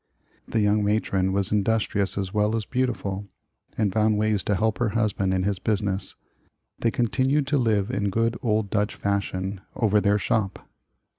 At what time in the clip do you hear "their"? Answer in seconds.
10.01-10.17